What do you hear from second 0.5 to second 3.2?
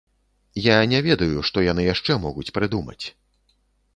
Я не ведаю, што яны яшчэ могуць прыдумаць!